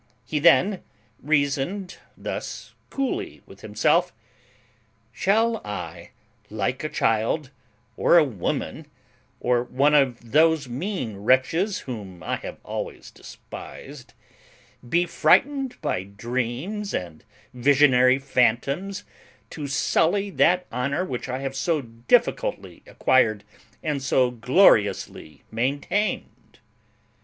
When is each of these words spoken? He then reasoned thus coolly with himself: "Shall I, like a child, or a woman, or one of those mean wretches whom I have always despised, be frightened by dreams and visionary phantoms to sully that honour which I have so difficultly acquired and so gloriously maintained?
He 0.25 0.39
then 0.39 0.81
reasoned 1.21 1.99
thus 2.17 2.73
coolly 2.89 3.43
with 3.45 3.61
himself: 3.61 4.11
"Shall 5.11 5.57
I, 5.57 6.09
like 6.49 6.83
a 6.83 6.89
child, 6.89 7.51
or 7.95 8.17
a 8.17 8.23
woman, 8.23 8.87
or 9.39 9.63
one 9.63 9.93
of 9.93 10.31
those 10.31 10.67
mean 10.67 11.17
wretches 11.17 11.81
whom 11.81 12.23
I 12.23 12.37
have 12.37 12.57
always 12.63 13.11
despised, 13.11 14.15
be 14.89 15.05
frightened 15.05 15.79
by 15.83 16.05
dreams 16.05 16.95
and 16.95 17.23
visionary 17.53 18.17
phantoms 18.17 19.03
to 19.51 19.67
sully 19.67 20.31
that 20.31 20.65
honour 20.71 21.05
which 21.05 21.29
I 21.29 21.41
have 21.41 21.55
so 21.55 21.83
difficultly 21.83 22.81
acquired 22.87 23.43
and 23.83 24.01
so 24.01 24.31
gloriously 24.31 25.43
maintained? 25.51 26.57